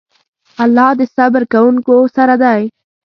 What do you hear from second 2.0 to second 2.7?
سره دی.